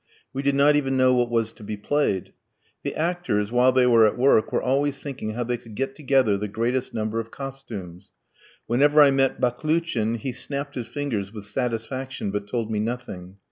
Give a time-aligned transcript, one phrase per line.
[0.33, 2.33] We did not even know what was to be played.
[2.81, 6.39] The actors, while they were at work, were always thinking how they could get together
[6.39, 8.09] the greatest number of costumes.
[8.65, 13.37] Whenever I met Baklouchin he snapped his fingers with satisfaction, but told me nothing.